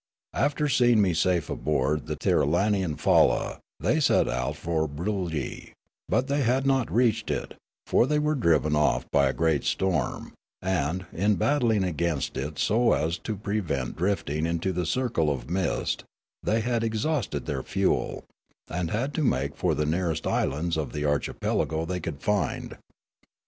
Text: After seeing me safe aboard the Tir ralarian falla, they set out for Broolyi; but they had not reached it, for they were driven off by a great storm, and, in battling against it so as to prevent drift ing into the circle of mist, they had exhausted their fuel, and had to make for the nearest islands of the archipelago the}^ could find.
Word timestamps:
After 0.33 0.67
seeing 0.67 0.99
me 0.99 1.13
safe 1.13 1.47
aboard 1.47 2.07
the 2.07 2.15
Tir 2.15 2.39
ralarian 2.39 2.97
falla, 2.99 3.59
they 3.79 3.99
set 3.99 4.27
out 4.27 4.55
for 4.55 4.87
Broolyi; 4.89 5.73
but 6.09 6.25
they 6.25 6.41
had 6.41 6.65
not 6.65 6.91
reached 6.91 7.29
it, 7.29 7.53
for 7.85 8.07
they 8.07 8.17
were 8.17 8.33
driven 8.33 8.75
off 8.75 9.05
by 9.11 9.29
a 9.29 9.31
great 9.31 9.63
storm, 9.63 10.33
and, 10.59 11.05
in 11.13 11.35
battling 11.35 11.83
against 11.83 12.35
it 12.35 12.57
so 12.57 12.93
as 12.93 13.19
to 13.19 13.35
prevent 13.35 13.95
drift 13.95 14.31
ing 14.31 14.47
into 14.47 14.73
the 14.73 14.87
circle 14.87 15.29
of 15.29 15.51
mist, 15.51 16.03
they 16.41 16.61
had 16.61 16.83
exhausted 16.83 17.45
their 17.45 17.61
fuel, 17.61 18.23
and 18.71 18.89
had 18.89 19.13
to 19.13 19.23
make 19.23 19.55
for 19.55 19.75
the 19.75 19.85
nearest 19.85 20.25
islands 20.25 20.77
of 20.77 20.93
the 20.93 21.05
archipelago 21.05 21.85
the}^ 21.85 22.01
could 22.01 22.23
find. 22.23 22.75